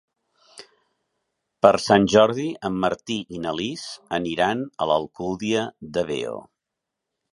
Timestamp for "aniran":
4.21-4.65